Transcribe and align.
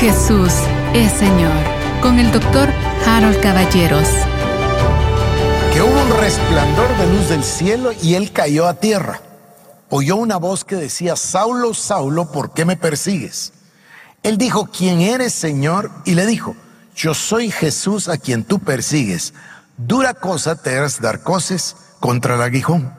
Jesús 0.00 0.54
es 0.94 1.12
Señor 1.12 1.52
con 2.00 2.18
el 2.18 2.32
doctor 2.32 2.70
Harold 3.06 3.38
Caballeros. 3.42 4.08
Que 5.74 5.82
hubo 5.82 6.02
un 6.02 6.18
resplandor 6.18 6.96
de 6.96 7.06
luz 7.06 7.28
del 7.28 7.44
cielo 7.44 7.92
y 7.92 8.14
él 8.14 8.32
cayó 8.32 8.66
a 8.66 8.80
tierra. 8.80 9.20
Oyó 9.90 10.16
una 10.16 10.38
voz 10.38 10.64
que 10.64 10.76
decía, 10.76 11.16
Saulo, 11.16 11.74
Saulo, 11.74 12.32
¿por 12.32 12.54
qué 12.54 12.64
me 12.64 12.78
persigues? 12.78 13.52
Él 14.22 14.38
dijo, 14.38 14.70
¿quién 14.74 15.02
eres, 15.02 15.34
Señor? 15.34 15.90
Y 16.06 16.14
le 16.14 16.24
dijo, 16.24 16.56
yo 16.96 17.12
soy 17.12 17.50
Jesús 17.50 18.08
a 18.08 18.16
quien 18.16 18.44
tú 18.44 18.58
persigues. 18.58 19.34
Dura 19.76 20.14
cosa 20.14 20.56
te 20.56 20.82
es 20.82 21.02
dar 21.02 21.22
coces 21.22 21.76
contra 22.00 22.36
el 22.36 22.40
aguijón. 22.40 22.94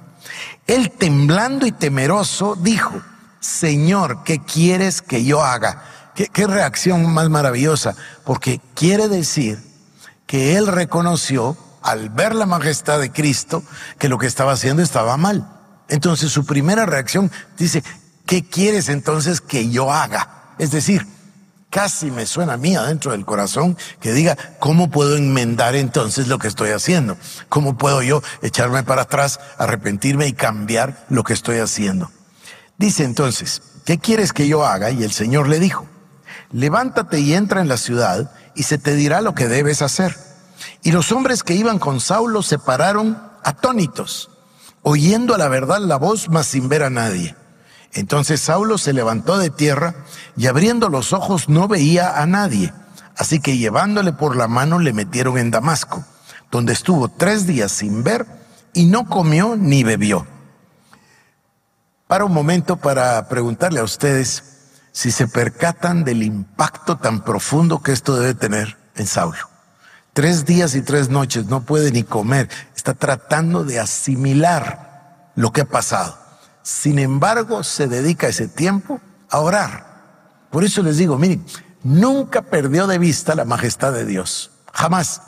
Él 0.68 0.92
temblando 0.92 1.66
y 1.66 1.72
temeroso 1.72 2.56
dijo, 2.56 3.02
Señor, 3.40 4.24
¿qué 4.24 4.40
quieres 4.40 5.02
que 5.02 5.26
yo 5.26 5.44
haga? 5.44 5.82
¿Qué, 6.16 6.48
reacción 6.48 7.12
más 7.14 7.30
maravillosa? 7.30 7.96
Porque 8.26 8.60
quiere 8.76 9.08
decir 9.08 9.60
que 10.28 10.58
él 10.58 10.68
reconoció 10.68 11.58
al 11.82 12.10
ver 12.10 12.36
la 12.36 12.46
majestad 12.46 13.00
de 13.00 13.12
Cristo 13.12 13.64
que 13.98 14.10
lo 14.10 14.18
que 14.18 14.28
estaba 14.28 14.52
haciendo 14.52 14.84
estaba 14.84 15.18
mal. 15.18 15.48
Entonces 15.88 16.32
su 16.32 16.46
primera 16.46 16.86
reacción 16.86 17.32
dice, 17.58 17.84
¿qué 18.26 18.44
quieres 18.44 18.90
entonces 18.90 19.42
que 19.42 19.70
yo 19.70 19.92
haga? 19.92 20.54
Es 20.58 20.72
decir, 20.72 21.08
casi 21.70 22.12
me 22.12 22.26
suena 22.26 22.54
a 22.54 22.58
mí 22.58 22.76
adentro 22.76 23.14
del 23.14 23.26
corazón 23.26 23.78
que 24.00 24.12
diga, 24.12 24.38
¿cómo 24.60 24.92
puedo 24.92 25.18
enmendar 25.18 25.76
entonces 25.76 26.28
lo 26.28 26.38
que 26.38 26.50
estoy 26.50 26.72
haciendo? 26.72 27.18
¿Cómo 27.50 27.78
puedo 27.78 28.02
yo 28.02 28.22
echarme 28.42 28.84
para 28.84 29.04
atrás, 29.04 29.40
arrepentirme 29.58 30.28
y 30.28 30.34
cambiar 30.34 31.06
lo 31.10 31.24
que 31.24 31.34
estoy 31.34 31.60
haciendo? 31.60 32.12
Dice 32.78 33.06
entonces, 33.06 33.62
¿qué 33.86 33.98
quieres 33.98 34.34
que 34.34 34.48
yo 34.48 34.66
haga? 34.66 34.92
Y 34.92 35.04
el 35.04 35.12
Señor 35.12 35.48
le 35.48 35.60
dijo, 35.60 35.88
levántate 36.52 37.20
y 37.20 37.34
entra 37.34 37.62
en 37.62 37.68
la 37.68 37.78
ciudad 37.78 38.32
y 38.56 38.64
se 38.64 38.78
te 38.78 38.96
dirá 38.96 39.22
lo 39.22 39.34
que 39.34 39.48
debes 39.48 39.82
hacer. 39.82 40.16
Y 40.84 40.92
los 40.92 41.12
hombres 41.12 41.44
que 41.44 41.54
iban 41.54 41.80
con 41.80 42.00
Saulo 42.00 42.44
se 42.44 42.60
pararon 42.60 43.22
atónitos, 43.44 44.30
oyendo 44.82 45.36
a 45.36 45.38
la 45.38 45.48
verdad 45.48 45.80
la 45.80 45.98
voz, 45.98 46.30
mas 46.30 46.48
sin 46.48 46.70
ver 46.70 46.84
a 46.84 46.90
nadie. 46.90 47.36
Entonces 47.94 48.42
Saulo 48.42 48.78
se 48.78 48.94
levantó 48.94 49.38
de 49.38 49.50
tierra 49.50 49.96
y 50.38 50.48
abriendo 50.48 50.90
los 50.90 51.14
ojos 51.14 51.50
no 51.50 51.68
veía 51.68 52.22
a 52.22 52.26
nadie. 52.26 52.74
Así 53.18 53.40
que 53.40 53.58
llevándole 53.58 54.14
por 54.14 54.36
la 54.36 54.48
mano 54.48 54.80
le 54.80 54.94
metieron 54.94 55.38
en 55.38 55.52
Damasco, 55.52 56.04
donde 56.50 56.74
estuvo 56.74 57.10
tres 57.10 57.46
días 57.46 57.72
sin 57.72 58.04
ver 58.04 58.26
y 58.74 58.86
no 58.86 59.06
comió 59.06 59.56
ni 59.58 59.84
bebió. 59.84 60.26
Para 62.08 62.26
un 62.26 62.34
momento 62.34 62.78
para 62.78 63.28
preguntarle 63.28 63.80
a 63.80 63.84
ustedes 63.84 64.51
si 64.92 65.12
se 65.12 65.28
percatan 65.28 66.04
del 66.04 66.24
impacto 66.24 66.98
tan 66.98 67.24
profundo 67.24 67.82
que 67.82 67.92
esto 67.92 68.18
debe 68.18 68.34
tener 68.34 68.78
en 68.96 69.08
Saulo. 69.08 69.50
Tres 70.14 70.46
días 70.46 70.76
y 70.76 70.82
tres 70.82 71.10
noches 71.10 71.46
no 71.46 71.64
puede 71.64 71.92
ni 71.92 72.04
comer, 72.04 72.50
está 72.76 72.94
tratando 72.94 73.64
de 73.64 73.80
asimilar 73.80 75.32
lo 75.36 75.52
que 75.52 75.62
ha 75.62 75.66
pasado. 75.66 76.18
Sin 76.64 77.00
embargo, 77.00 77.64
se 77.64 77.88
dedica 77.88 78.28
ese 78.28 78.48
tiempo 78.48 79.00
a 79.30 79.40
orar. 79.40 79.92
Por 80.50 80.66
eso 80.66 80.84
les 80.84 80.98
digo, 80.98 81.18
miren, 81.18 81.46
nunca 81.84 82.42
perdió 82.42 82.88
de 82.88 82.98
vista 82.98 83.36
la 83.36 83.46
majestad 83.46 83.94
de 83.94 84.06
Dios. 84.06 84.52
Jamás. 84.74 85.22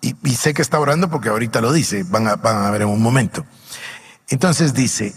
Y, 0.00 0.14
sé 0.34 0.52
que 0.52 0.62
está 0.62 0.78
orando 0.78 1.08
porque 1.08 1.30
ahorita 1.30 1.60
lo 1.60 1.72
dice, 1.72 2.04
van 2.04 2.28
a, 2.28 2.36
van 2.36 2.64
a 2.64 2.70
ver 2.70 2.82
en 2.82 2.88
un 2.88 3.02
momento. 3.02 3.44
Entonces 4.28 4.74
dice, 4.74 5.14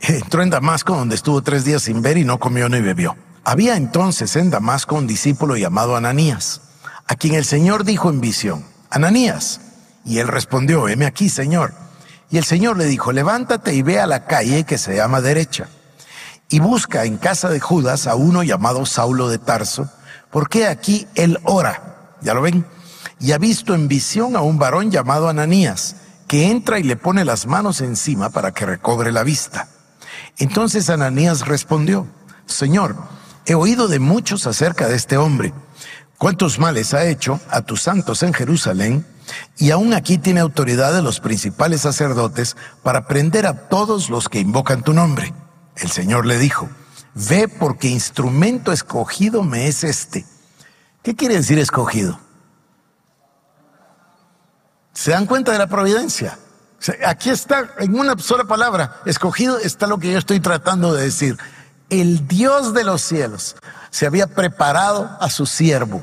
entró 0.00 0.42
en 0.42 0.50
Damasco 0.50 0.96
donde 0.96 1.14
estuvo 1.14 1.42
tres 1.42 1.64
días 1.64 1.82
sin 1.82 2.02
ver 2.02 2.18
y 2.18 2.24
no 2.24 2.38
comió 2.38 2.68
ni 2.68 2.80
bebió. 2.80 3.16
Había 3.44 3.76
entonces 3.76 4.34
en 4.36 4.50
Damasco 4.50 4.96
un 4.96 5.06
discípulo 5.06 5.56
llamado 5.56 5.96
Ananías, 5.96 6.60
a 7.06 7.14
quien 7.14 7.34
el 7.34 7.44
Señor 7.44 7.84
dijo 7.84 8.10
en 8.10 8.20
visión, 8.20 8.64
Ananías. 8.90 9.60
Y 10.04 10.18
él 10.18 10.28
respondió, 10.28 10.88
heme 10.88 11.06
aquí, 11.06 11.28
Señor. 11.28 11.74
Y 12.30 12.38
el 12.38 12.44
Señor 12.44 12.76
le 12.76 12.86
dijo, 12.86 13.12
levántate 13.12 13.74
y 13.74 13.82
ve 13.82 14.00
a 14.00 14.06
la 14.06 14.26
calle 14.26 14.64
que 14.64 14.78
se 14.78 14.96
llama 14.96 15.20
derecha, 15.20 15.68
y 16.48 16.58
busca 16.58 17.04
en 17.04 17.18
casa 17.18 17.48
de 17.48 17.60
Judas 17.60 18.06
a 18.06 18.14
uno 18.14 18.42
llamado 18.42 18.84
Saulo 18.86 19.28
de 19.28 19.38
Tarso, 19.38 19.88
porque 20.30 20.66
aquí 20.66 21.06
él 21.14 21.38
ora, 21.44 22.16
ya 22.20 22.34
lo 22.34 22.42
ven, 22.42 22.66
y 23.20 23.32
ha 23.32 23.38
visto 23.38 23.74
en 23.74 23.88
visión 23.88 24.36
a 24.36 24.42
un 24.42 24.58
varón 24.58 24.90
llamado 24.90 25.28
Ananías, 25.28 25.96
que 26.26 26.50
entra 26.50 26.80
y 26.80 26.82
le 26.82 26.96
pone 26.96 27.24
las 27.24 27.46
manos 27.46 27.80
encima 27.80 28.30
para 28.30 28.52
que 28.52 28.66
recobre 28.66 29.12
la 29.12 29.22
vista. 29.22 29.68
Entonces 30.38 30.90
Ananías 30.90 31.46
respondió, 31.46 32.06
Señor, 32.46 32.96
he 33.46 33.54
oído 33.54 33.88
de 33.88 33.98
muchos 33.98 34.46
acerca 34.46 34.88
de 34.88 34.96
este 34.96 35.16
hombre, 35.16 35.54
cuántos 36.18 36.58
males 36.58 36.92
ha 36.94 37.06
hecho 37.06 37.40
a 37.50 37.62
tus 37.62 37.82
santos 37.82 38.22
en 38.22 38.34
Jerusalén, 38.34 39.06
y 39.58 39.70
aún 39.70 39.92
aquí 39.94 40.18
tiene 40.18 40.40
autoridad 40.40 40.92
de 40.94 41.02
los 41.02 41.20
principales 41.20 41.80
sacerdotes 41.80 42.56
para 42.82 43.06
prender 43.08 43.46
a 43.46 43.68
todos 43.68 44.08
los 44.08 44.28
que 44.28 44.38
invocan 44.38 44.82
tu 44.82 44.92
nombre. 44.92 45.32
El 45.76 45.90
Señor 45.90 46.26
le 46.26 46.38
dijo, 46.38 46.68
ve 47.14 47.48
porque 47.48 47.88
instrumento 47.88 48.72
escogido 48.72 49.42
me 49.42 49.66
es 49.66 49.84
este. 49.84 50.26
¿Qué 51.02 51.16
quiere 51.16 51.36
decir 51.36 51.58
escogido? 51.58 52.20
¿Se 54.92 55.10
dan 55.10 55.26
cuenta 55.26 55.52
de 55.52 55.58
la 55.58 55.66
providencia? 55.66 56.38
Aquí 57.06 57.30
está, 57.30 57.70
en 57.78 57.98
una 57.98 58.16
sola 58.18 58.44
palabra, 58.44 59.00
escogido 59.06 59.58
está 59.58 59.86
lo 59.86 59.98
que 59.98 60.12
yo 60.12 60.18
estoy 60.18 60.40
tratando 60.40 60.94
de 60.94 61.04
decir. 61.04 61.38
El 61.88 62.28
Dios 62.28 62.74
de 62.74 62.84
los 62.84 63.00
cielos 63.02 63.56
se 63.90 64.06
había 64.06 64.26
preparado 64.26 65.16
a 65.20 65.30
su 65.30 65.46
siervo 65.46 66.02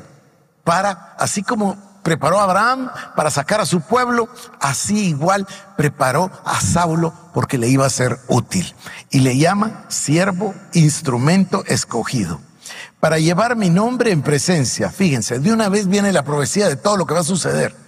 para, 0.63 1.15
así 1.19 1.43
como 1.43 1.77
preparó 2.03 2.39
a 2.39 2.43
Abraham 2.43 2.89
para 3.15 3.29
sacar 3.29 3.61
a 3.61 3.65
su 3.65 3.81
pueblo, 3.81 4.27
así 4.59 5.09
igual 5.09 5.47
preparó 5.77 6.31
a 6.43 6.59
Saulo 6.59 7.13
porque 7.33 7.57
le 7.57 7.67
iba 7.67 7.85
a 7.85 7.89
ser 7.89 8.19
útil. 8.27 8.73
Y 9.09 9.19
le 9.19 9.37
llama 9.37 9.85
siervo, 9.89 10.53
instrumento 10.73 11.63
escogido. 11.67 12.41
Para 12.99 13.19
llevar 13.19 13.55
mi 13.55 13.69
nombre 13.69 14.11
en 14.11 14.21
presencia, 14.21 14.89
fíjense, 14.89 15.39
de 15.39 15.51
una 15.51 15.69
vez 15.69 15.87
viene 15.87 16.11
la 16.11 16.23
profecía 16.23 16.67
de 16.67 16.77
todo 16.77 16.97
lo 16.97 17.05
que 17.05 17.13
va 17.13 17.19
a 17.19 17.25
suceder 17.25 17.82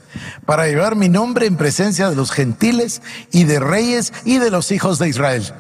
para 0.45 0.67
llevar 0.67 0.95
mi 0.95 1.09
nombre 1.09 1.45
en 1.45 1.57
presencia 1.57 2.09
de 2.09 2.15
los 2.15 2.31
gentiles 2.31 3.01
y 3.31 3.43
de 3.45 3.59
reyes 3.59 4.13
y 4.23 4.37
de 4.37 4.51
los 4.51 4.71
hijos 4.71 4.99
de 4.99 5.09
Israel. 5.09 5.53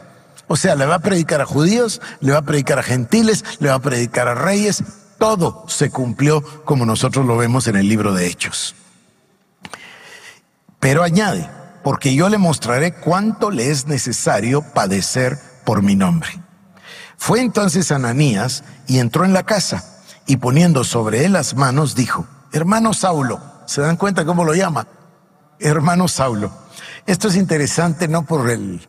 O 0.47 0.57
sea, 0.57 0.75
le 0.75 0.85
va 0.85 0.95
a 0.95 0.99
predicar 0.99 1.41
a 1.41 1.45
judíos, 1.45 2.01
le 2.19 2.31
va 2.31 2.39
a 2.39 2.43
predicar 2.43 2.79
a 2.79 2.83
gentiles, 2.83 3.43
le 3.59 3.69
va 3.69 3.75
a 3.75 3.79
predicar 3.79 4.27
a 4.27 4.35
reyes. 4.35 4.83
Todo 5.17 5.65
se 5.67 5.89
cumplió 5.89 6.41
como 6.65 6.85
nosotros 6.85 7.25
lo 7.25 7.37
vemos 7.37 7.67
en 7.67 7.75
el 7.75 7.87
libro 7.87 8.13
de 8.13 8.27
Hechos. 8.27 8.75
Pero 10.79 11.01
añade, 11.03 11.49
porque 11.83 12.13
yo 12.13 12.29
le 12.29 12.37
mostraré 12.37 12.93
cuánto 12.93 13.49
le 13.49 13.71
es 13.71 13.87
necesario 13.87 14.61
padecer 14.73 15.39
por 15.65 15.81
mi 15.81 15.95
nombre. 15.95 16.29
Fue 17.17 17.41
entonces 17.41 17.91
Ananías 17.91 18.63
y 18.87 18.99
entró 18.99 19.25
en 19.25 19.33
la 19.33 19.43
casa 19.43 19.83
y 20.27 20.37
poniendo 20.37 20.83
sobre 20.83 21.25
él 21.25 21.33
las 21.33 21.55
manos 21.55 21.95
dijo, 21.95 22.27
hermano 22.51 22.93
Saulo, 22.93 23.41
¿Se 23.65 23.81
dan 23.81 23.97
cuenta 23.97 24.25
cómo 24.25 24.43
lo 24.43 24.53
llama? 24.53 24.87
Hermano 25.59 26.07
Saulo. 26.07 26.51
Esto 27.05 27.27
es 27.27 27.35
interesante 27.35 28.07
no 28.07 28.25
por 28.25 28.49
el 28.49 28.87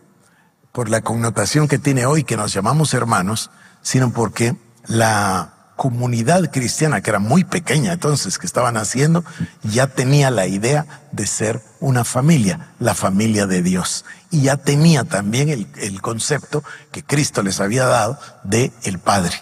por 0.73 0.91
la 0.91 1.01
connotación 1.01 1.69
que 1.69 1.79
tiene 1.79 2.05
hoy 2.05 2.23
que 2.23 2.37
nos 2.37 2.53
llamamos 2.53 2.93
hermanos, 2.93 3.51
sino 3.81 4.13
porque 4.13 4.57
la 4.87 5.55
comunidad 5.75 6.51
cristiana, 6.51 7.01
que 7.01 7.09
era 7.09 7.19
muy 7.19 7.45
pequeña 7.45 7.95
entonces, 7.95 8.39
que 8.39 8.45
estaban 8.45 8.77
haciendo, 8.77 9.25
ya 9.63 9.87
tenía 9.87 10.31
la 10.31 10.47
idea 10.47 10.85
de 11.13 11.27
ser 11.27 11.63
una 11.81 12.05
familia, 12.05 12.75
la 12.79 12.95
familia 12.95 13.47
de 13.47 13.63
Dios. 13.63 14.05
Y 14.31 14.43
ya 14.43 14.59
tenía 14.59 15.05
también 15.05 15.49
el, 15.49 16.03
concepto 16.03 16.63
que 16.93 17.03
Cristo 17.03 17.43
les 17.43 17.61
había 17.61 17.87
dado 17.87 18.19
de 18.45 18.71
el 18.83 18.99
Padre. 18.99 19.35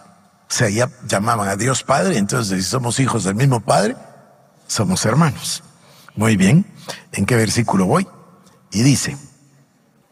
O 0.49 0.53
sea, 0.55 0.69
ya 0.69 0.89
llamaban 1.09 1.49
a 1.49 1.57
Dios 1.57 1.83
Padre, 1.83 2.19
entonces 2.19 2.65
si 2.65 2.71
somos 2.71 3.01
hijos 3.01 3.25
del 3.25 3.35
mismo 3.35 3.59
Padre, 3.59 3.97
somos 4.67 5.05
hermanos. 5.05 5.63
Muy 6.17 6.37
bien, 6.37 6.67
¿en 7.13 7.27
qué 7.27 7.37
versículo 7.37 7.87
voy? 7.87 8.07
Y 8.71 8.83
dice, 8.83 9.17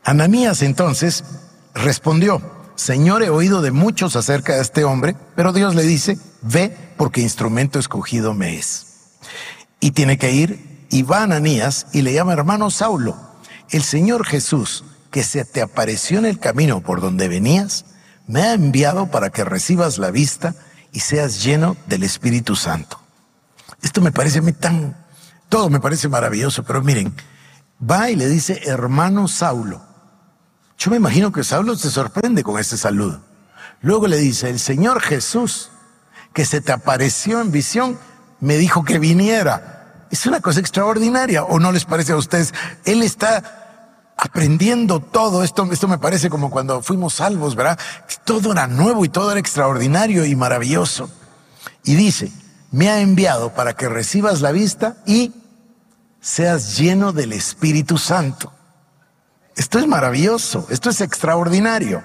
Ananías 0.05 0.63
entonces 0.63 1.25
respondió, 1.75 2.43
Señor, 2.75 3.23
he 3.23 3.31
oído 3.31 3.63
de 3.63 3.71
muchos 3.71 4.17
acerca 4.17 4.57
de 4.57 4.63
este 4.63 4.85
hombre, 4.85 5.15
pero 5.37 5.53
Dios 5.53 5.75
le 5.75 5.83
dice, 5.83 6.19
ve 6.43 6.77
porque 6.97 7.21
instrumento 7.21 7.79
escogido 7.79 8.35
me 8.35 8.57
es. 8.57 8.87
Y 9.81 9.93
tiene 9.93 10.19
que 10.19 10.33
ir, 10.33 10.87
y 10.91 11.03
va 11.03 11.23
Ananías 11.23 11.87
y 11.93 12.03
le 12.03 12.13
llama 12.13 12.33
hermano 12.33 12.71
Saulo, 12.71 13.17
el 13.71 13.83
Señor 13.83 14.27
Jesús, 14.27 14.85
que 15.11 15.23
se 15.23 15.45
te 15.45 15.63
apareció 15.63 16.19
en 16.19 16.27
el 16.27 16.39
camino 16.39 16.81
por 16.81 17.01
donde 17.01 17.29
venías, 17.29 17.85
me 18.27 18.43
ha 18.43 18.55
enviado 18.55 19.11
para 19.11 19.31
que 19.31 19.45
recibas 19.45 19.99
la 19.99 20.11
vista 20.11 20.55
y 20.93 21.01
seas 21.01 21.43
lleno 21.43 21.77
del 21.87 22.03
Espíritu 22.03 22.57
Santo. 22.57 23.02
Esto 23.83 24.01
me 24.01 24.13
parece 24.13 24.41
tan, 24.53 24.97
todo 25.49 25.69
me 25.69 25.81
parece 25.81 26.09
maravilloso, 26.09 26.63
pero 26.63 26.83
miren, 26.83 27.15
va 27.79 28.11
y 28.11 28.17
le 28.17 28.29
dice, 28.29 28.63
hermano 28.65 29.29
Saulo. 29.29 29.83
Yo 30.79 30.91
me 30.91 30.97
imagino 30.97 31.33
que 31.33 31.45
Saulo 31.45 31.77
se 31.77 31.91
sorprende 31.91 32.43
con 32.43 32.59
ese 32.59 32.77
saludo. 32.77 33.21
Luego 33.83 34.07
le 34.07 34.17
dice, 34.17 34.49
el 34.49 34.59
Señor 34.59 35.01
Jesús, 35.01 35.71
que 36.33 36.45
se 36.45 36.61
te 36.61 36.73
apareció 36.73 37.41
en 37.41 37.53
visión, 37.53 37.99
me 38.41 38.57
dijo 38.57 38.85
que 38.85 38.99
viniera. 38.99 40.07
Es 40.11 40.27
una 40.27 40.41
cosa 40.41 40.61
extraordinaria, 40.61 41.45
¿o 41.45 41.59
no 41.59 41.73
les 41.73 41.85
parece 41.85 42.13
a 42.13 42.17
ustedes? 42.17 42.55
Él 42.85 43.03
está 43.03 44.13
aprendiendo 44.17 45.01
todo 45.01 45.43
esto. 45.43 45.69
Esto 45.73 45.89
me 45.89 45.99
parece 45.99 46.31
como 46.31 46.51
cuando 46.51 46.83
fuimos 46.83 47.15
salvos, 47.15 47.57
¿verdad? 47.57 47.79
Todo 48.25 48.53
era 48.53 48.67
nuevo 48.67 49.05
y 49.05 49.09
todo 49.09 49.31
era 49.31 49.41
extraordinario 49.41 50.25
y 50.25 50.37
maravilloso. 50.37 51.11
Y 51.85 51.95
dice, 51.97 52.31
me 52.73 52.89
ha 52.89 53.01
enviado 53.01 53.55
para 53.55 53.75
que 53.75 53.89
recibas 53.89 54.41
la 54.41 54.51
vista 54.51 54.97
y 55.07 55.33
seas 56.21 56.79
lleno 56.79 57.13
del 57.13 57.33
Espíritu 57.33 57.99
Santo. 57.99 58.53
Esto 59.55 59.79
es 59.79 59.87
maravilloso, 59.87 60.67
esto 60.71 60.91
es 60.91 61.01
extraordinario. 61.01 62.03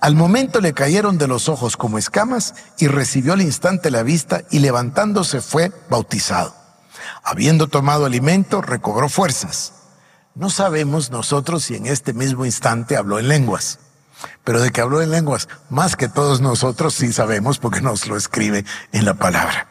Al 0.00 0.16
momento 0.16 0.60
le 0.60 0.72
cayeron 0.72 1.18
de 1.18 1.28
los 1.28 1.48
ojos 1.48 1.76
como 1.76 1.98
escamas 1.98 2.54
y 2.78 2.88
recibió 2.88 3.34
al 3.34 3.42
instante 3.42 3.90
la 3.90 4.02
vista 4.02 4.42
y 4.50 4.58
levantándose 4.58 5.40
fue 5.40 5.72
bautizado. 5.88 6.54
Habiendo 7.22 7.68
tomado 7.68 8.06
alimento, 8.06 8.62
recobró 8.62 9.08
fuerzas. 9.08 9.74
No 10.34 10.50
sabemos 10.50 11.10
nosotros 11.10 11.64
si 11.64 11.76
en 11.76 11.86
este 11.86 12.12
mismo 12.12 12.44
instante 12.46 12.96
habló 12.96 13.18
en 13.18 13.28
lenguas, 13.28 13.78
pero 14.44 14.60
de 14.60 14.70
que 14.70 14.80
habló 14.80 15.02
en 15.02 15.10
lenguas, 15.10 15.48
más 15.68 15.96
que 15.96 16.08
todos 16.08 16.40
nosotros 16.40 16.94
sí 16.94 17.12
sabemos 17.12 17.58
porque 17.58 17.80
nos 17.80 18.06
lo 18.06 18.16
escribe 18.16 18.64
en 18.92 19.04
la 19.04 19.14
palabra. 19.14 19.68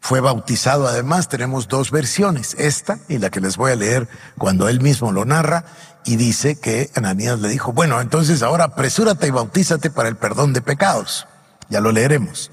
Fue 0.00 0.20
bautizado 0.20 0.86
además, 0.86 1.28
tenemos 1.28 1.66
dos 1.66 1.90
versiones, 1.90 2.54
esta 2.58 3.00
y 3.08 3.18
la 3.18 3.30
que 3.30 3.40
les 3.40 3.56
voy 3.56 3.72
a 3.72 3.76
leer 3.76 4.08
cuando 4.38 4.68
él 4.68 4.80
mismo 4.80 5.10
lo 5.10 5.24
narra 5.24 5.64
y 6.04 6.14
dice 6.14 6.60
que 6.60 6.90
Ananías 6.94 7.40
le 7.40 7.48
dijo, 7.48 7.72
bueno, 7.72 8.00
entonces 8.00 8.42
ahora 8.42 8.64
apresúrate 8.64 9.26
y 9.26 9.30
bautízate 9.30 9.90
para 9.90 10.08
el 10.08 10.16
perdón 10.16 10.52
de 10.52 10.60
pecados. 10.60 11.26
Ya 11.68 11.80
lo 11.80 11.90
leeremos. 11.90 12.52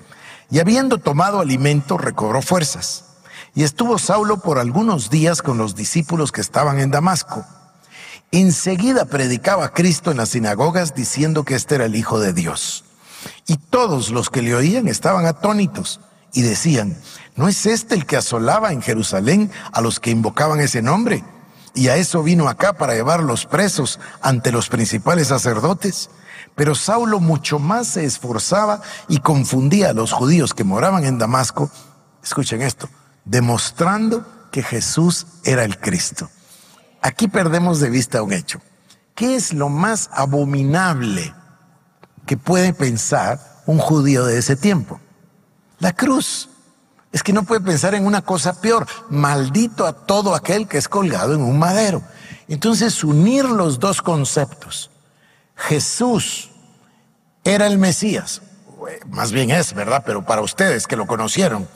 Y 0.50 0.60
habiendo 0.60 0.98
tomado 0.98 1.40
alimento, 1.40 2.00
recobró 2.00 2.42
fuerzas. 2.42 3.06
Y 3.54 3.64
estuvo 3.64 4.00
Saulo 4.00 4.38
por 4.38 4.58
algunos 4.58 5.12
días 5.12 5.44
con 5.44 5.60
los 5.60 5.76
discípulos 5.76 6.32
que 6.32 6.42
estaban 6.42 6.80
en 6.80 6.90
Damasco. 6.90 7.46
Enseguida 8.34 9.06
predicaba 9.06 9.66
a 9.66 9.74
Cristo 9.74 10.10
en 10.10 10.18
las 10.18 10.30
sinagogas 10.30 10.96
diciendo 10.96 11.44
que 11.44 11.54
este 11.54 11.76
era 11.76 11.86
el 11.86 11.96
Hijo 11.96 12.20
de 12.20 12.34
Dios. 12.34 12.84
Y 13.46 13.58
todos 13.58 14.10
los 14.10 14.32
que 14.32 14.42
le 14.42 14.56
oían 14.56 14.88
estaban 14.88 15.28
atónitos 15.28 16.00
y 16.34 16.42
decían, 16.42 16.98
¿no 17.36 17.48
es 17.48 17.68
este 17.68 17.94
el 17.94 18.08
que 18.08 18.18
asolaba 18.18 18.72
en 18.72 18.82
Jerusalén 18.82 19.52
a 19.72 19.82
los 19.82 20.00
que 20.00 20.10
invocaban 20.10 20.62
ese 20.62 20.82
nombre? 20.82 21.24
Y 21.76 21.90
a 21.90 21.96
eso 21.96 22.24
vino 22.24 22.50
acá 22.50 22.74
para 22.74 22.96
llevar 22.96 23.22
los 23.22 23.46
presos 23.46 24.00
ante 24.20 24.52
los 24.52 24.68
principales 24.68 25.28
sacerdotes. 25.28 26.10
Pero 26.56 26.74
Saulo 26.74 27.20
mucho 27.20 27.60
más 27.60 27.86
se 27.86 28.04
esforzaba 28.04 28.82
y 29.10 29.20
confundía 29.20 29.92
a 29.92 29.94
los 29.94 30.12
judíos 30.12 30.56
que 30.56 30.64
moraban 30.64 31.06
en 31.06 31.20
Damasco, 31.20 31.70
escuchen 32.24 32.64
esto, 32.64 32.90
demostrando 33.26 34.26
que 34.52 34.64
Jesús 34.64 35.28
era 35.44 35.64
el 35.64 35.78
Cristo. 35.78 36.32
Aquí 37.04 37.28
perdemos 37.28 37.82
de 37.82 37.90
vista 37.90 38.24
un 38.24 38.32
hecho. 38.32 38.62
¿Qué 39.14 39.36
es 39.36 39.52
lo 39.54 39.68
más 39.68 40.10
abominable 40.14 41.36
que 42.26 42.38
puede 42.38 42.74
pensar 42.74 43.42
un 43.66 43.78
judío 43.78 44.26
de 44.26 44.38
ese 44.38 44.56
tiempo? 44.56 45.02
La 45.80 45.92
cruz. 45.92 46.50
Es 47.12 47.22
que 47.22 47.34
no 47.34 47.44
puede 47.44 47.60
pensar 47.60 47.94
en 47.94 48.06
una 48.06 48.22
cosa 48.22 48.60
peor. 48.60 48.88
Maldito 49.10 49.86
a 49.86 49.92
todo 49.92 50.34
aquel 50.34 50.66
que 50.66 50.78
es 50.78 50.88
colgado 50.88 51.34
en 51.36 51.42
un 51.42 51.60
madero. 51.60 52.02
Entonces, 52.48 53.04
unir 53.04 53.44
los 53.44 53.80
dos 53.80 54.02
conceptos. 54.02 54.90
Jesús 55.58 56.52
era 57.44 57.68
el 57.68 57.80
Mesías. 57.80 58.42
Más 59.10 59.34
bien 59.34 59.52
es, 59.52 59.74
¿verdad? 59.74 60.04
Pero 60.06 60.26
para 60.26 60.42
ustedes 60.42 60.88
que 60.88 60.96
lo 60.96 61.06
conocieron, 61.06 61.68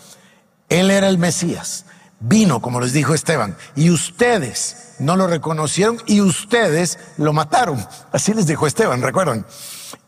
Él 0.70 0.90
era 0.90 1.10
el 1.10 1.18
Mesías. 1.18 1.86
Vino, 2.20 2.62
como 2.62 2.82
les 2.82 2.94
dijo 2.94 3.14
Esteban, 3.14 3.56
y 3.76 3.92
ustedes 3.92 4.96
no 5.00 5.16
lo 5.16 5.28
reconocieron 5.28 6.02
y 6.08 6.22
ustedes 6.22 6.98
lo 7.18 7.32
mataron. 7.32 7.86
Así 8.12 8.34
les 8.34 8.48
dijo 8.48 8.66
Esteban, 8.66 9.02
recuerdan. 9.02 9.46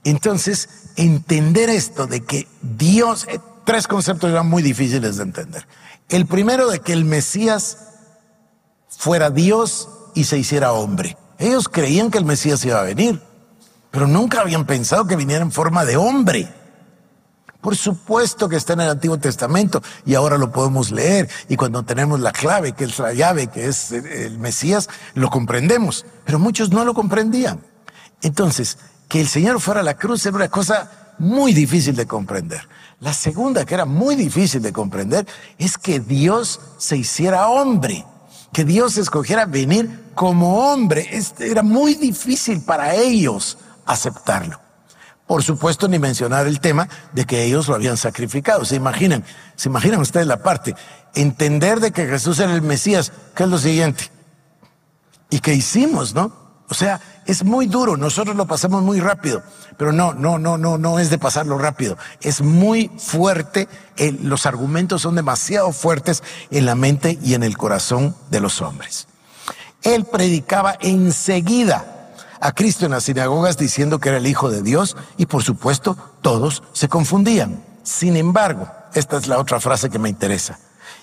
Entonces, 0.04 0.70
entender 0.96 1.70
esto 1.70 2.08
de 2.08 2.22
que 2.22 2.48
Dios, 2.62 3.28
tres 3.64 3.88
conceptos 3.88 4.32
eran 4.32 4.50
muy 4.50 4.64
difíciles 4.64 5.18
de 5.18 5.24
entender. 5.24 5.68
El 6.10 6.26
primero 6.26 6.70
de 6.70 6.80
que 6.80 6.94
el 6.94 7.06
Mesías 7.06 7.78
fuera 8.90 9.30
Dios 9.30 9.90
y 10.16 10.24
se 10.24 10.38
hiciera 10.38 10.74
hombre. 10.74 11.16
Ellos 11.38 11.70
creían 11.70 12.10
que 12.10 12.18
el 12.18 12.26
Mesías 12.26 12.66
iba 12.66 12.80
a 12.80 12.84
venir, 12.84 13.22
pero 13.92 14.08
nunca 14.08 14.42
habían 14.42 14.66
pensado 14.66 15.06
que 15.06 15.16
viniera 15.16 15.44
en 15.44 15.52
forma 15.52 15.86
de 15.86 15.96
hombre. 15.96 16.54
Por 17.62 17.76
supuesto 17.76 18.48
que 18.48 18.56
está 18.56 18.74
en 18.74 18.82
el 18.82 18.90
Antiguo 18.90 19.18
Testamento 19.18 19.82
y 20.06 20.16
ahora 20.16 20.38
lo 20.38 20.52
podemos 20.52 20.92
leer 20.92 21.30
y 21.50 21.58
cuando 21.58 21.84
tenemos 21.84 22.22
la 22.22 22.32
clave, 22.32 22.72
que 22.72 22.86
es 22.86 22.98
la 23.00 23.14
llave, 23.14 23.48
que 23.48 23.68
es 23.68 23.92
el 23.92 24.40
Mesías, 24.40 24.88
lo 25.14 25.30
comprendemos, 25.30 26.06
pero 26.24 26.40
muchos 26.40 26.72
no 26.72 26.86
lo 26.86 26.94
comprendían. 26.94 27.60
Entonces, 28.22 28.78
que 29.10 29.20
el 29.20 29.28
Señor 29.28 29.60
fuera 29.60 29.82
a 29.82 29.84
la 29.84 29.98
cruz 29.98 30.26
era 30.26 30.38
una 30.38 30.48
cosa 30.48 31.16
muy 31.20 31.52
difícil 31.52 31.96
de 31.96 32.08
comprender. 32.08 32.66
La 33.02 33.14
segunda, 33.14 33.66
que 33.66 33.74
era 33.74 33.86
muy 33.86 34.16
difícil 34.16 34.62
de 34.62 34.72
comprender, 34.72 35.28
es 35.58 35.78
que 35.78 36.00
Dios 36.00 36.62
se 36.78 36.96
hiciera 36.96 37.50
hombre, 37.50 38.06
que 38.54 38.64
Dios 38.64 38.98
escogiera 38.98 39.46
venir 39.46 40.12
como 40.16 40.72
hombre. 40.72 41.08
Este 41.12 41.52
era 41.52 41.64
muy 41.64 41.96
difícil 41.96 42.62
para 42.62 42.96
ellos 42.96 43.58
aceptarlo. 43.86 44.60
Por 45.30 45.44
supuesto, 45.44 45.88
ni 45.88 46.00
mencionar 46.00 46.48
el 46.48 46.60
tema 46.60 46.90
de 47.14 47.24
que 47.26 47.44
ellos 47.44 47.68
lo 47.68 47.76
habían 47.76 47.98
sacrificado. 47.98 48.66
Se 48.66 48.76
imaginan, 48.76 49.24
se 49.56 49.70
imaginan 49.70 50.02
ustedes 50.02 50.26
la 50.26 50.42
parte. 50.42 50.76
Entender 51.14 51.80
de 51.80 51.92
que 51.92 52.08
Jesús 52.08 52.40
era 52.40 52.52
el 52.52 52.64
Mesías, 52.64 53.12
¿qué 53.36 53.44
es 53.44 53.50
lo 53.50 53.60
siguiente? 53.60 54.10
¿Y 55.30 55.40
qué 55.40 55.54
hicimos, 55.54 56.16
no? 56.16 56.34
O 56.68 56.74
sea, 56.74 57.00
es 57.28 57.44
muy 57.44 57.68
duro, 57.68 57.96
nosotros 57.96 58.36
lo 58.36 58.48
pasamos 58.48 58.82
muy 58.82 59.00
rápido, 59.00 59.44
pero 59.78 59.92
no, 59.92 60.16
no, 60.16 60.40
no, 60.40 60.58
no, 60.58 60.80
no 60.80 60.98
es 60.98 61.12
de 61.12 61.20
pasarlo 61.20 61.60
rápido, 61.60 61.96
es 62.22 62.42
muy 62.42 62.90
fuerte, 62.98 63.68
los 64.24 64.48
argumentos 64.48 65.04
son 65.04 65.14
demasiado 65.14 65.72
fuertes 65.74 66.24
en 66.50 66.66
la 66.66 66.74
mente 66.74 67.20
y 67.22 67.36
en 67.36 67.44
el 67.44 67.56
corazón 67.56 68.16
de 68.32 68.40
los 68.40 68.64
hombres. 68.64 69.08
Él 69.84 70.06
predicaba 70.06 70.76
enseguida 70.80 71.99
a 72.42 72.52
Cristo 72.54 72.86
en 72.86 72.92
las 72.92 73.04
sinagogas 73.04 73.58
diciendo 73.58 74.00
que 74.00 74.10
era 74.10 74.18
el 74.18 74.28
Hijo 74.28 74.50
de 74.50 74.62
Dios 74.62 74.96
y 75.18 75.26
por 75.26 75.44
supuesto 75.44 75.98
todos 76.22 76.64
se 76.74 76.90
confundían. 76.90 77.64
Sin 77.84 78.16
embargo, 78.18 78.68
esta 78.94 79.18
es 79.18 79.28
la 79.28 79.40
otra 79.40 79.60
frase 79.60 79.90
que 79.90 80.00
me 80.00 80.10
interesa, 80.10 80.60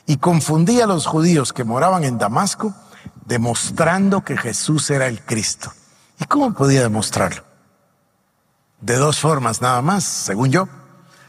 y 0.06 0.18
confundía 0.18 0.84
a 0.84 0.88
los 0.88 1.06
judíos 1.06 1.52
que 1.52 1.64
moraban 1.64 2.04
en 2.04 2.18
Damasco 2.18 2.74
demostrando 3.24 4.22
que 4.22 4.36
Jesús 4.36 4.90
era 4.90 5.06
el 5.06 5.20
Cristo. 5.24 5.72
¿Y 6.20 6.24
cómo 6.24 6.54
podía 6.54 6.82
demostrarlo? 6.82 7.44
De 8.80 8.96
dos 8.96 9.18
formas 9.18 9.60
nada 9.60 9.82
más, 9.82 10.04
según 10.04 10.50
yo. 10.50 10.68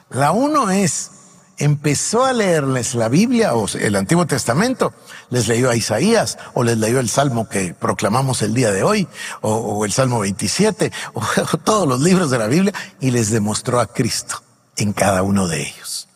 La 0.09 0.31
uno 0.31 0.69
es, 0.69 1.11
empezó 1.57 2.25
a 2.25 2.33
leerles 2.33 2.93
la 2.95 3.09
Biblia 3.09 3.55
o 3.55 3.67
el 3.77 3.95
Antiguo 3.95 4.25
Testamento, 4.25 4.93
les 5.29 5.47
leyó 5.47 5.69
a 5.69 5.75
Isaías 5.75 6.37
o 6.53 6.63
les 6.63 6.77
leyó 6.77 6.99
el 6.99 7.09
Salmo 7.09 7.49
que 7.49 7.73
proclamamos 7.73 8.41
el 8.41 8.53
día 8.53 8.71
de 8.71 8.83
hoy 8.83 9.07
o, 9.41 9.83
el 9.85 9.91
Salmo 9.91 10.19
27 10.19 10.91
o 11.13 11.21
todos 11.63 11.87
los 11.87 12.01
libros 12.01 12.29
de 12.29 12.37
la 12.37 12.47
Biblia 12.47 12.73
y 12.99 13.11
les 13.11 13.31
demostró 13.31 13.79
a 13.79 13.87
Cristo 13.87 14.43
en 14.75 14.93
cada 14.93 15.23
uno 15.23 15.47
de 15.47 15.61
ellos. 15.61 16.07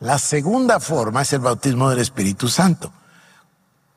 La 0.00 0.18
segunda 0.18 0.80
forma 0.80 1.22
es 1.22 1.32
el 1.32 1.40
bautismo 1.40 1.88
del 1.88 2.00
Espíritu 2.00 2.48
Santo. 2.48 2.92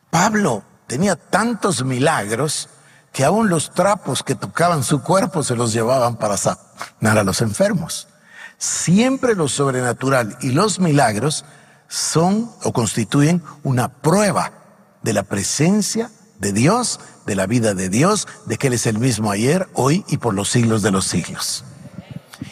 Pablo 0.09 0.63
tenía 0.87 1.17
tantos 1.17 1.83
milagros 1.83 2.69
que 3.11 3.25
aún 3.25 3.49
los 3.49 3.71
trapos 3.71 4.23
que 4.23 4.35
tocaban 4.35 4.83
su 4.83 5.01
cuerpo 5.01 5.43
se 5.43 5.55
los 5.55 5.73
llevaban 5.73 6.15
para 6.15 6.37
sanar 6.37 7.17
a 7.17 7.23
los 7.23 7.41
enfermos. 7.41 8.07
Siempre 8.57 9.35
lo 9.35 9.47
sobrenatural 9.47 10.37
y 10.41 10.49
los 10.49 10.79
milagros 10.79 11.45
son 11.87 12.51
o 12.63 12.73
constituyen 12.73 13.43
una 13.63 13.89
prueba 13.89 14.51
de 15.03 15.13
la 15.13 15.23
presencia 15.23 16.09
de 16.39 16.51
Dios, 16.53 16.99
de 17.25 17.35
la 17.35 17.45
vida 17.45 17.75
de 17.75 17.89
Dios, 17.89 18.27
de 18.45 18.57
que 18.57 18.67
Él 18.67 18.73
es 18.73 18.87
el 18.87 18.97
mismo 18.97 19.31
ayer, 19.31 19.67
hoy 19.73 20.03
y 20.07 20.17
por 20.17 20.33
los 20.33 20.49
siglos 20.49 20.81
de 20.81 20.91
los 20.91 21.05
siglos. 21.05 21.65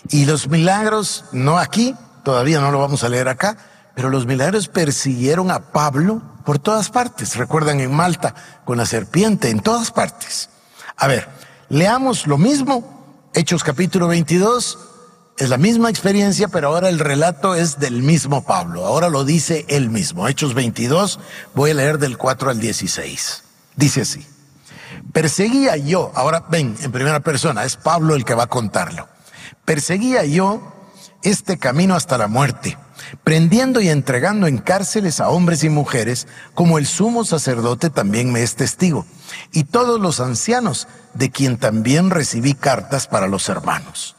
Y 0.09 0.25
los 0.25 0.47
milagros, 0.47 1.25
no 1.31 1.57
aquí, 1.57 1.95
todavía 2.23 2.59
no 2.59 2.71
lo 2.71 2.79
vamos 2.79 3.03
a 3.03 3.09
leer 3.09 3.27
acá, 3.27 3.57
pero 3.95 4.09
los 4.09 4.27
milagros 4.27 4.67
persiguieron 4.67 5.49
a 5.49 5.71
Pablo 5.71 6.21
por 6.45 6.59
todas 6.59 6.89
partes. 6.89 7.35
Recuerdan 7.35 7.79
en 7.79 7.93
Malta 7.93 8.35
con 8.63 8.77
la 8.77 8.85
serpiente, 8.85 9.49
en 9.49 9.59
todas 9.59 9.91
partes. 9.91 10.49
A 10.97 11.07
ver, 11.07 11.27
leamos 11.69 12.27
lo 12.27 12.37
mismo. 12.37 13.31
Hechos 13.33 13.63
capítulo 13.63 14.07
22. 14.07 14.77
Es 15.37 15.49
la 15.49 15.57
misma 15.57 15.89
experiencia, 15.89 16.47
pero 16.47 16.69
ahora 16.69 16.87
el 16.87 16.97
relato 16.97 17.55
es 17.55 17.77
del 17.77 18.01
mismo 18.01 18.45
Pablo. 18.45 18.85
Ahora 18.85 19.09
lo 19.09 19.25
dice 19.25 19.65
él 19.67 19.89
mismo. 19.89 20.29
Hechos 20.29 20.53
22, 20.53 21.19
voy 21.53 21.71
a 21.71 21.73
leer 21.73 21.97
del 21.97 22.17
4 22.17 22.51
al 22.51 22.61
16. 22.61 23.43
Dice 23.75 24.01
así. 24.01 24.25
Perseguía 25.11 25.75
yo, 25.75 26.13
ahora 26.15 26.45
ven, 26.49 26.77
en 26.81 26.91
primera 26.93 27.19
persona, 27.19 27.65
es 27.65 27.75
Pablo 27.75 28.15
el 28.15 28.23
que 28.23 28.33
va 28.33 28.43
a 28.43 28.47
contarlo. 28.47 29.09
Perseguía 29.65 30.23
yo 30.23 30.73
este 31.21 31.57
camino 31.57 31.95
hasta 31.95 32.17
la 32.17 32.27
muerte, 32.27 32.77
prendiendo 33.25 33.81
y 33.81 33.89
entregando 33.89 34.47
en 34.47 34.57
cárceles 34.57 35.19
a 35.19 35.27
hombres 35.27 35.65
y 35.65 35.69
mujeres, 35.69 36.27
como 36.53 36.77
el 36.77 36.87
sumo 36.87 37.25
sacerdote 37.25 37.89
también 37.89 38.31
me 38.31 38.41
es 38.41 38.55
testigo, 38.55 39.05
y 39.51 39.65
todos 39.65 39.99
los 39.99 40.21
ancianos, 40.21 40.87
de 41.13 41.29
quien 41.29 41.57
también 41.57 42.09
recibí 42.09 42.53
cartas 42.53 43.07
para 43.07 43.27
los 43.27 43.49
hermanos. 43.49 44.15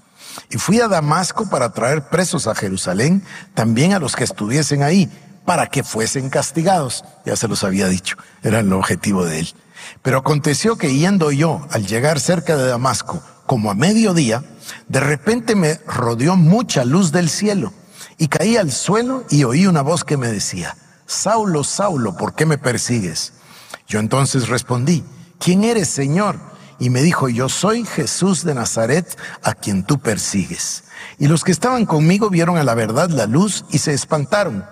Y 0.51 0.59
fui 0.59 0.81
a 0.81 0.89
Damasco 0.89 1.49
para 1.49 1.73
traer 1.73 2.09
presos 2.09 2.47
a 2.47 2.55
Jerusalén, 2.55 3.25
también 3.55 3.93
a 3.93 3.99
los 3.99 4.15
que 4.15 4.25
estuviesen 4.25 4.83
ahí, 4.83 5.11
para 5.45 5.67
que 5.67 5.83
fuesen 5.83 6.31
castigados. 6.31 7.05
Ya 7.25 7.37
se 7.37 7.49
los 7.49 7.65
había 7.65 7.89
dicho, 7.89 8.17
era 8.43 8.61
el 8.61 8.73
objetivo 8.73 9.25
de 9.25 9.41
él. 9.41 9.55
Pero 10.03 10.19
aconteció 10.19 10.77
que 10.77 10.95
yendo 10.95 11.31
yo, 11.33 11.67
al 11.71 11.87
llegar 11.87 12.21
cerca 12.21 12.57
de 12.57 12.67
Damasco, 12.67 13.23
como 13.47 13.71
a 13.71 13.75
mediodía, 13.75 14.45
de 14.89 15.01
repente 15.01 15.55
me 15.55 15.75
rodeó 15.87 16.37
mucha 16.37 16.85
luz 16.85 17.13
del 17.13 17.29
cielo 17.29 17.73
y 18.19 18.29
caí 18.29 18.57
al 18.57 18.73
suelo 18.73 19.25
y 19.31 19.45
oí 19.45 19.67
una 19.67 19.83
voz 19.83 20.05
que 20.05 20.17
me 20.17 20.29
decía, 20.29 20.77
Saulo, 21.07 21.63
Saulo, 21.65 22.17
¿por 22.17 22.35
qué 22.35 22.47
me 22.47 22.59
persigues? 22.59 23.33
Yo 23.87 24.01
entonces 24.01 24.49
respondí, 24.49 25.05
¿quién 25.39 25.65
eres, 25.65 25.89
Señor? 25.89 26.41
Y 26.79 26.91
me 26.91 27.03
dijo, 27.03 27.29
yo 27.29 27.49
soy 27.49 27.85
Jesús 27.85 28.45
de 28.45 28.55
Nazaret, 28.55 29.19
a 29.43 29.55
quien 29.55 29.85
tú 29.85 29.99
persigues. 29.99 30.85
Y 31.19 31.29
los 31.29 31.45
que 31.45 31.53
estaban 31.53 31.87
conmigo 31.87 32.29
vieron 32.31 32.59
a 32.59 32.65
la 32.65 32.75
verdad 32.75 33.09
la 33.09 33.27
luz 33.27 33.65
y 33.71 33.79
se 33.79 33.95
espantaron, 33.95 34.65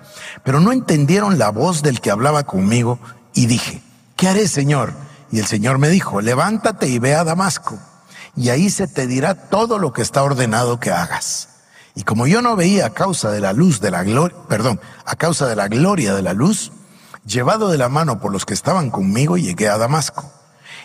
pero 0.44 0.60
no 0.60 0.72
entendieron 0.72 1.38
la 1.38 1.50
voz 1.50 1.82
del 1.82 2.00
que 2.00 2.10
hablaba 2.10 2.44
conmigo 2.44 2.98
y 3.32 3.46
dije, 3.46 3.82
¿qué 4.16 4.28
haré, 4.28 4.48
Señor? 4.48 4.92
Y 5.32 5.38
el 5.38 5.46
Señor 5.46 5.78
me 5.78 5.88
dijo, 5.88 6.20
levántate 6.20 6.88
y 6.88 6.98
ve 6.98 7.14
a 7.14 7.24
Damasco 7.24 7.78
y 8.36 8.48
ahí 8.50 8.70
se 8.70 8.88
te 8.88 9.06
dirá 9.06 9.34
todo 9.34 9.78
lo 9.78 9.92
que 9.92 10.02
está 10.02 10.22
ordenado 10.22 10.80
que 10.80 10.90
hagas. 10.90 11.48
Y 11.94 12.02
como 12.02 12.26
yo 12.26 12.42
no 12.42 12.56
veía 12.56 12.86
a 12.86 12.90
causa 12.90 13.30
de 13.30 13.40
la 13.40 13.52
luz 13.52 13.80
de 13.80 13.90
la 13.90 14.02
gloria, 14.02 14.36
perdón, 14.48 14.80
a 15.04 15.14
causa 15.14 15.46
de 15.46 15.54
la 15.54 15.68
gloria 15.68 16.14
de 16.14 16.22
la 16.22 16.32
luz, 16.32 16.72
llevado 17.24 17.68
de 17.68 17.78
la 17.78 17.88
mano 17.88 18.20
por 18.20 18.32
los 18.32 18.44
que 18.44 18.54
estaban 18.54 18.90
conmigo, 18.90 19.36
llegué 19.36 19.68
a 19.68 19.78
Damasco. 19.78 20.30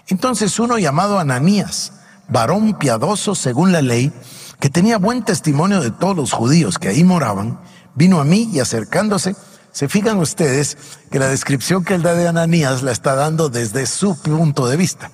Entonces 0.07 0.59
uno 0.59 0.77
llamado 0.77 1.19
Ananías, 1.19 1.93
varón 2.27 2.77
piadoso 2.77 3.35
según 3.35 3.71
la 3.71 3.81
ley, 3.81 4.11
que 4.59 4.69
tenía 4.69 4.97
buen 4.97 5.23
testimonio 5.23 5.81
de 5.81 5.91
todos 5.91 6.15
los 6.15 6.31
judíos 6.31 6.77
que 6.77 6.89
ahí 6.89 7.03
moraban, 7.03 7.59
vino 7.95 8.19
a 8.19 8.25
mí 8.25 8.49
y 8.51 8.59
acercándose, 8.59 9.35
se 9.71 9.87
fijan 9.87 10.17
ustedes 10.17 10.77
que 11.11 11.19
la 11.19 11.27
descripción 11.27 11.83
que 11.83 11.95
él 11.95 12.01
da 12.01 12.13
de 12.13 12.27
Ananías 12.27 12.81
la 12.83 12.91
está 12.91 13.15
dando 13.15 13.49
desde 13.49 13.85
su 13.85 14.19
punto 14.21 14.67
de 14.67 14.77
vista. 14.77 15.11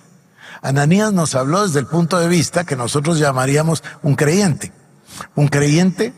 Ananías 0.61 1.13
nos 1.13 1.35
habló 1.35 1.63
desde 1.67 1.79
el 1.79 1.87
punto 1.87 2.17
de 2.19 2.27
vista 2.27 2.63
que 2.63 2.75
nosotros 2.75 3.19
llamaríamos 3.19 3.83
un 4.01 4.15
creyente. 4.15 4.71
Un 5.35 5.47
creyente 5.47 6.13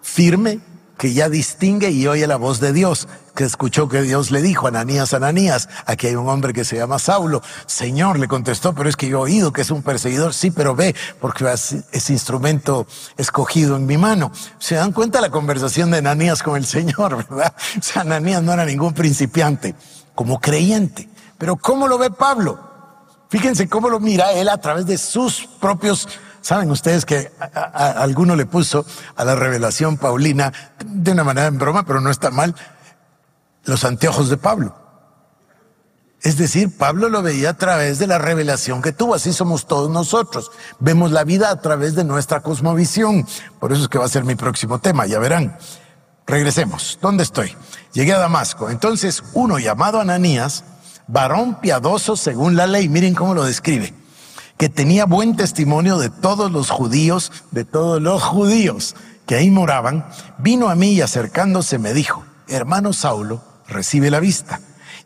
firme 0.00 0.60
que 1.02 1.12
ya 1.12 1.28
distingue 1.28 1.90
y 1.90 2.06
oye 2.06 2.28
la 2.28 2.36
voz 2.36 2.60
de 2.60 2.72
Dios, 2.72 3.08
que 3.34 3.42
escuchó 3.42 3.88
que 3.88 4.02
Dios 4.02 4.30
le 4.30 4.40
dijo, 4.40 4.68
Ananías, 4.68 5.12
Ananías, 5.14 5.68
aquí 5.84 6.06
hay 6.06 6.14
un 6.14 6.28
hombre 6.28 6.52
que 6.52 6.64
se 6.64 6.76
llama 6.76 7.00
Saulo. 7.00 7.42
Señor, 7.66 8.20
le 8.20 8.28
contestó, 8.28 8.72
pero 8.72 8.88
es 8.88 8.94
que 8.94 9.08
yo 9.08 9.18
he 9.18 9.22
oído 9.22 9.52
que 9.52 9.62
es 9.62 9.72
un 9.72 9.82
perseguidor. 9.82 10.32
Sí, 10.32 10.52
pero 10.52 10.76
ve, 10.76 10.94
porque 11.20 11.44
es, 11.52 12.08
instrumento 12.08 12.86
escogido 13.16 13.74
en 13.74 13.86
mi 13.86 13.98
mano. 13.98 14.30
Se 14.60 14.76
dan 14.76 14.92
cuenta 14.92 15.20
la 15.20 15.30
conversación 15.30 15.90
de 15.90 15.98
Ananías 15.98 16.40
con 16.40 16.56
el 16.56 16.66
Señor, 16.66 17.16
¿verdad? 17.28 17.52
O 17.76 17.82
sea, 17.82 18.02
Ananías 18.02 18.40
no 18.44 18.52
era 18.52 18.64
ningún 18.64 18.94
principiante, 18.94 19.74
como 20.14 20.38
creyente. 20.38 21.08
Pero 21.36 21.56
¿cómo 21.56 21.88
lo 21.88 21.98
ve 21.98 22.12
Pablo? 22.12 22.60
Fíjense 23.28 23.68
cómo 23.68 23.88
lo 23.88 23.98
mira 23.98 24.30
él 24.34 24.48
a 24.48 24.58
través 24.58 24.86
de 24.86 24.98
sus 24.98 25.48
propios 25.60 26.08
Saben 26.42 26.70
ustedes 26.70 27.06
que 27.06 27.32
alguno 27.54 28.36
le 28.36 28.46
puso 28.46 28.84
a 29.16 29.24
la 29.24 29.34
revelación 29.34 29.96
Paulina, 29.96 30.52
de 30.84 31.12
una 31.12 31.24
manera 31.24 31.46
en 31.46 31.56
broma, 31.56 31.84
pero 31.84 32.00
no 32.00 32.10
está 32.10 32.30
mal, 32.30 32.54
los 33.64 33.84
anteojos 33.84 34.28
de 34.28 34.36
Pablo. 34.36 34.76
Es 36.20 36.36
decir, 36.36 36.76
Pablo 36.76 37.08
lo 37.08 37.22
veía 37.22 37.50
a 37.50 37.54
través 37.54 37.98
de 37.98 38.06
la 38.06 38.18
revelación 38.18 38.82
que 38.82 38.92
tuvo, 38.92 39.14
así 39.14 39.32
somos 39.32 39.66
todos 39.66 39.90
nosotros. 39.90 40.50
Vemos 40.78 41.10
la 41.10 41.24
vida 41.24 41.50
a 41.50 41.60
través 41.60 41.94
de 41.96 42.04
nuestra 42.04 42.40
cosmovisión. 42.40 43.26
Por 43.58 43.72
eso 43.72 43.82
es 43.82 43.88
que 43.88 43.98
va 43.98 44.04
a 44.04 44.08
ser 44.08 44.24
mi 44.24 44.36
próximo 44.36 44.78
tema, 44.78 45.06
ya 45.06 45.18
verán. 45.18 45.56
Regresemos. 46.26 46.98
¿Dónde 47.02 47.24
estoy? 47.24 47.56
Llegué 47.92 48.12
a 48.12 48.18
Damasco. 48.18 48.70
Entonces, 48.70 49.24
uno 49.32 49.58
llamado 49.58 50.00
Ananías, 50.00 50.64
varón 51.08 51.60
piadoso 51.60 52.16
según 52.16 52.54
la 52.54 52.68
ley, 52.68 52.88
miren 52.88 53.14
cómo 53.14 53.34
lo 53.34 53.44
describe, 53.44 53.92
que 54.62 54.68
tenía 54.68 55.06
buen 55.06 55.34
testimonio 55.34 55.98
de 55.98 56.08
todos 56.08 56.52
los 56.52 56.70
judíos, 56.70 57.32
de 57.50 57.64
todos 57.64 58.00
los 58.00 58.22
judíos 58.22 58.94
que 59.26 59.34
ahí 59.34 59.50
moraban, 59.50 60.06
vino 60.38 60.68
a 60.68 60.76
mí 60.76 60.92
y 60.92 61.00
acercándose 61.00 61.80
me 61.80 61.92
dijo, 61.92 62.24
hermano 62.46 62.92
Saulo, 62.92 63.42
recibe 63.66 64.08
la 64.08 64.20
vista. 64.20 64.60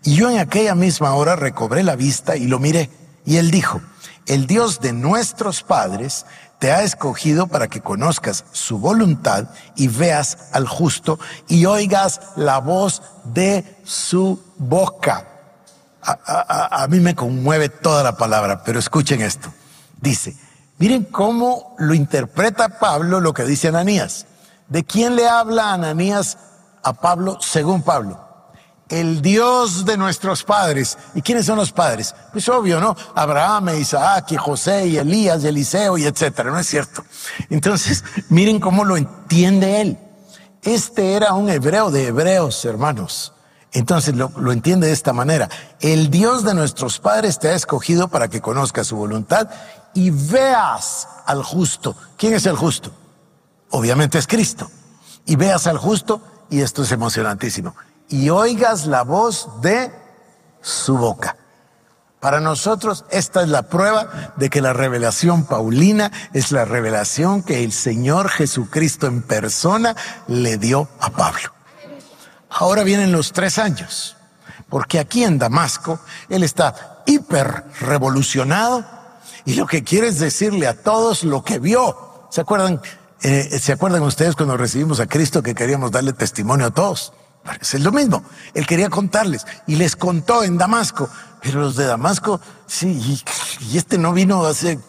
Y 0.04 0.14
yo 0.14 0.28
en 0.28 0.40
aquella 0.40 0.74
misma 0.74 1.14
hora 1.14 1.36
recobré 1.36 1.84
la 1.84 1.96
vista 1.96 2.36
y 2.36 2.48
lo 2.48 2.58
miré. 2.58 2.90
Y 3.24 3.38
él 3.38 3.50
dijo, 3.50 3.80
el 4.26 4.46
Dios 4.46 4.80
de 4.80 4.92
nuestros 4.92 5.62
padres 5.62 6.26
te 6.58 6.70
ha 6.70 6.82
escogido 6.82 7.46
para 7.46 7.68
que 7.68 7.80
conozcas 7.80 8.44
su 8.52 8.78
voluntad 8.78 9.48
y 9.74 9.88
veas 9.88 10.36
al 10.52 10.68
justo 10.68 11.18
y 11.48 11.64
oigas 11.64 12.20
la 12.36 12.58
voz 12.58 13.00
de 13.24 13.64
su 13.84 14.38
boca 14.58 15.35
a, 16.06 16.86
mí 16.88 17.00
me 17.00 17.14
conmueve 17.14 17.68
toda 17.68 18.02
la 18.02 18.16
palabra, 18.16 18.62
pero 18.62 18.78
escuchen 18.78 19.22
esto. 19.22 19.52
Dice, 20.00 20.36
miren 20.78 21.04
cómo 21.04 21.74
lo 21.78 21.94
interpreta 21.94 22.78
Pablo 22.78 23.20
lo 23.20 23.34
que 23.34 23.44
dice 23.44 23.68
Ananías. 23.68 24.26
¿De 24.68 24.84
quién 24.84 25.16
le 25.16 25.28
habla 25.28 25.72
Ananías 25.72 26.38
a 26.82 26.92
Pablo 26.92 27.38
según 27.40 27.82
Pablo? 27.82 28.22
El 28.88 29.20
Dios 29.20 29.84
de 29.84 29.96
nuestros 29.96 30.44
padres. 30.44 30.96
¿Y 31.14 31.22
quiénes 31.22 31.46
son 31.46 31.56
los 31.56 31.72
padres? 31.72 32.14
Pues 32.32 32.48
obvio, 32.48 32.80
¿no? 32.80 32.96
Abraham, 33.16 33.70
Isaac, 33.70 34.30
y 34.30 34.36
José, 34.36 34.86
y 34.86 34.96
Elías, 34.96 35.42
y 35.42 35.48
Eliseo, 35.48 35.98
y 35.98 36.04
etcétera. 36.04 36.50
¿No 36.52 36.58
es 36.58 36.68
cierto? 36.68 37.04
Entonces, 37.50 38.04
miren 38.28 38.60
cómo 38.60 38.84
lo 38.84 38.96
entiende 38.96 39.80
él. 39.80 39.98
Este 40.62 41.14
era 41.14 41.34
un 41.34 41.48
hebreo 41.48 41.90
de 41.90 42.08
hebreos, 42.08 42.64
hermanos. 42.64 43.32
Entonces 43.76 44.16
lo, 44.16 44.30
entiende 44.52 44.86
de 44.86 44.94
esta 44.94 45.12
manera. 45.12 45.50
El 45.80 46.10
Dios 46.10 46.44
de 46.44 46.54
nuestros 46.54 46.98
padres 46.98 47.38
te 47.38 47.48
ha 47.48 47.54
escogido 47.54 48.08
para 48.08 48.28
que 48.28 48.40
conozcas 48.40 48.86
su 48.86 48.96
voluntad 48.96 49.50
y 49.92 50.08
veas 50.08 51.06
al 51.26 51.42
justo. 51.42 51.94
¿Quién 52.16 52.32
es 52.32 52.46
el 52.46 52.56
justo? 52.56 52.90
Obviamente 53.68 54.16
es 54.16 54.26
Cristo. 54.26 54.70
Y 55.26 55.36
veas 55.36 55.66
al 55.66 55.76
justo, 55.76 56.22
y 56.48 56.62
esto 56.62 56.84
es 56.84 56.92
emocionantísimo, 56.92 57.76
y 58.08 58.30
oigas 58.30 58.86
la 58.86 59.02
voz 59.02 59.60
de 59.60 59.92
su 60.62 60.96
boca. 60.96 61.36
Para 62.18 62.40
nosotros 62.40 63.04
esta 63.10 63.42
es 63.42 63.50
la 63.50 63.64
prueba 63.64 64.32
de 64.36 64.48
que 64.48 64.62
la 64.62 64.72
revelación 64.72 65.44
paulina 65.44 66.10
es 66.32 66.50
la 66.50 66.64
revelación 66.64 67.42
que 67.42 67.62
el 67.62 67.72
Señor 67.72 68.30
Jesucristo 68.30 69.06
en 69.06 69.20
persona 69.20 69.94
le 70.28 70.56
dio 70.56 70.88
a 70.98 71.10
Pablo. 71.10 71.55
Ahora 72.58 72.84
vienen 72.84 73.12
los 73.12 73.32
tres 73.32 73.58
años, 73.58 74.16
porque 74.70 74.98
aquí 74.98 75.24
en 75.24 75.38
Damasco 75.38 76.00
él 76.30 76.42
está 76.42 77.02
hiper 77.04 77.64
revolucionado 77.80 78.82
y 79.44 79.54
lo 79.56 79.66
que 79.66 79.84
quiere 79.84 80.08
es 80.08 80.18
decirle 80.18 80.66
a 80.66 80.74
todos 80.82 81.22
lo 81.22 81.44
que 81.44 81.58
vio. 81.58 82.28
¿Se 82.30 82.40
acuerdan? 82.40 82.80
Eh, 83.22 83.58
¿Se 83.60 83.72
acuerdan 83.72 84.02
ustedes 84.02 84.34
cuando 84.36 84.56
recibimos 84.56 85.00
a 85.00 85.06
Cristo 85.06 85.42
que 85.42 85.54
queríamos 85.54 85.90
darle 85.90 86.14
testimonio 86.14 86.68
a 86.68 86.70
todos? 86.70 87.12
Es 87.60 87.80
lo 87.80 87.92
mismo. 87.92 88.24
Él 88.54 88.66
quería 88.66 88.88
contarles 88.88 89.44
y 89.66 89.76
les 89.76 89.94
contó 89.94 90.42
en 90.42 90.56
Damasco. 90.56 91.10
Pero 91.42 91.60
los 91.60 91.76
de 91.76 91.84
Damasco, 91.84 92.40
sí, 92.66 93.22
y 93.70 93.76
este 93.76 93.98
no 93.98 94.14
vino 94.14 94.46
hace 94.46 94.80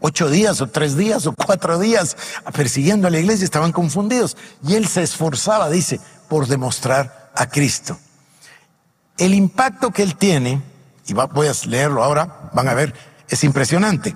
ocho 0.00 0.30
días 0.30 0.60
o 0.60 0.68
tres 0.68 0.96
días 0.96 1.26
o 1.26 1.34
cuatro 1.34 1.80
días 1.80 2.16
persiguiendo 2.54 3.08
a 3.08 3.10
la 3.10 3.18
iglesia, 3.18 3.44
estaban 3.44 3.72
confundidos. 3.72 4.36
Y 4.66 4.74
él 4.74 4.86
se 4.86 5.02
esforzaba, 5.02 5.68
dice, 5.68 6.00
por 6.28 6.46
demostrar 6.46 7.30
a 7.34 7.48
Cristo. 7.48 7.98
El 9.16 9.34
impacto 9.34 9.90
que 9.90 10.02
él 10.02 10.16
tiene, 10.16 10.62
y 11.06 11.12
voy 11.12 11.48
a 11.48 11.52
leerlo 11.66 12.04
ahora, 12.04 12.50
van 12.52 12.68
a 12.68 12.74
ver, 12.74 12.94
es 13.28 13.44
impresionante. 13.44 14.14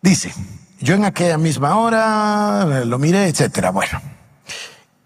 Dice, 0.00 0.34
yo 0.80 0.94
en 0.94 1.04
aquella 1.04 1.38
misma 1.38 1.76
hora 1.76 2.84
lo 2.84 2.98
miré, 2.98 3.28
etcétera. 3.28 3.70
Bueno, 3.70 4.00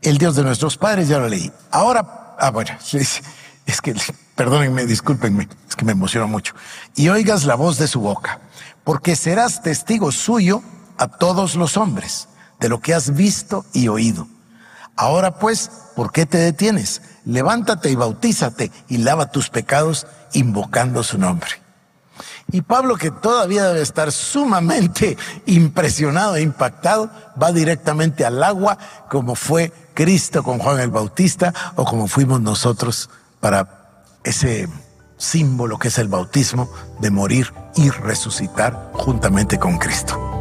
el 0.00 0.18
Dios 0.18 0.36
de 0.36 0.42
nuestros 0.42 0.78
padres 0.78 1.08
ya 1.08 1.18
lo 1.18 1.28
leí. 1.28 1.52
Ahora, 1.70 2.34
ah, 2.38 2.50
bueno, 2.50 2.70
es 2.92 3.80
que, 3.82 3.94
perdónenme, 4.34 4.86
discúlpenme, 4.86 5.48
es 5.68 5.76
que 5.76 5.84
me 5.84 5.92
emociono 5.92 6.28
mucho. 6.28 6.54
Y 6.94 7.08
oigas 7.08 7.44
la 7.44 7.56
voz 7.56 7.76
de 7.78 7.88
su 7.88 8.00
boca, 8.00 8.40
porque 8.84 9.16
serás 9.16 9.62
testigo 9.62 10.12
suyo 10.12 10.62
a 10.96 11.08
todos 11.08 11.56
los 11.56 11.76
hombres 11.76 12.28
de 12.58 12.68
lo 12.68 12.80
que 12.80 12.94
has 12.94 13.14
visto 13.14 13.66
y 13.72 13.88
oído. 13.88 14.28
Ahora 14.96 15.38
pues, 15.38 15.70
¿por 15.94 16.10
qué 16.10 16.26
te 16.26 16.38
detienes? 16.38 17.02
Levántate 17.24 17.90
y 17.90 17.94
bautízate 17.94 18.72
y 18.88 18.98
lava 18.98 19.30
tus 19.30 19.50
pecados 19.50 20.06
invocando 20.32 21.02
su 21.02 21.18
nombre. 21.18 21.50
Y 22.50 22.62
Pablo, 22.62 22.96
que 22.96 23.10
todavía 23.10 23.64
debe 23.64 23.82
estar 23.82 24.12
sumamente 24.12 25.18
impresionado 25.46 26.36
e 26.36 26.42
impactado, 26.42 27.10
va 27.40 27.52
directamente 27.52 28.24
al 28.24 28.42
agua 28.42 28.78
como 29.10 29.34
fue 29.34 29.72
Cristo 29.94 30.42
con 30.42 30.58
Juan 30.58 30.80
el 30.80 30.90
Bautista 30.90 31.52
o 31.74 31.84
como 31.84 32.06
fuimos 32.06 32.40
nosotros 32.40 33.10
para 33.40 34.04
ese 34.24 34.68
símbolo 35.18 35.78
que 35.78 35.88
es 35.88 35.98
el 35.98 36.08
bautismo 36.08 36.70
de 37.00 37.10
morir 37.10 37.52
y 37.74 37.90
resucitar 37.90 38.90
juntamente 38.92 39.58
con 39.58 39.78
Cristo. 39.78 40.35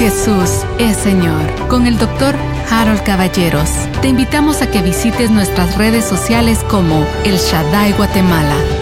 Jesús 0.00 0.64
es 0.78 0.96
Señor. 0.96 1.68
Con 1.68 1.86
el 1.86 1.98
doctor 1.98 2.34
Harold 2.70 3.02
Caballeros. 3.02 3.68
Te 4.00 4.08
invitamos 4.08 4.62
a 4.62 4.70
que 4.70 4.80
visites 4.80 5.30
nuestras 5.30 5.76
redes 5.76 6.06
sociales 6.06 6.64
como 6.70 7.04
El 7.26 7.36
Shaddai 7.36 7.92
Guatemala 7.92 8.79